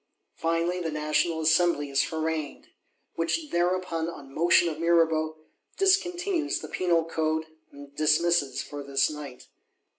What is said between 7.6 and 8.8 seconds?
and dismisses